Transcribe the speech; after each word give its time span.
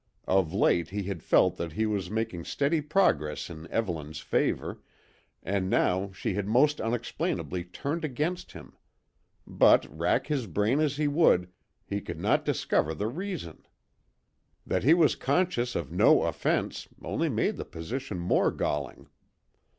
Of 0.27 0.51
late, 0.51 0.89
he 0.89 1.03
had 1.03 1.21
felt 1.21 1.57
that 1.57 1.73
he 1.73 1.85
was 1.85 2.09
making 2.09 2.45
steady 2.45 2.81
progress 2.81 3.51
in 3.51 3.69
Evelyn's 3.69 4.17
favour, 4.19 4.81
and 5.43 5.69
now 5.69 6.11
she 6.11 6.33
had 6.33 6.47
most 6.47 6.81
unexplainably 6.81 7.65
turned 7.65 8.03
against 8.03 8.53
him; 8.53 8.73
but, 9.45 9.85
rack 9.95 10.25
his 10.25 10.47
brain 10.47 10.79
as 10.79 10.97
he 10.97 11.07
would, 11.07 11.51
he 11.85 12.01
could 12.01 12.19
not 12.19 12.45
discover 12.45 12.95
the 12.95 13.05
reason. 13.09 13.63
That 14.65 14.83
he 14.83 14.95
was 14.95 15.13
conscious 15.15 15.75
of 15.75 15.91
no 15.91 16.23
offence 16.23 16.87
only 17.03 17.29
made 17.29 17.57
the 17.57 17.63
position 17.65 18.17
more 18.17 18.49
galling. 18.49 19.07